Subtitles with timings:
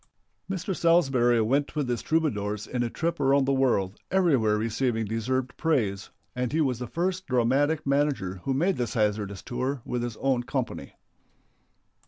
[0.49, 0.75] Mr.
[0.75, 6.09] Salsbury went with his Troubadours in a trip around the world, everywhere receiving deserved praise,
[6.35, 10.41] and he was the first dramatic manager who made this hazardous tour with his own
[10.41, 10.93] company.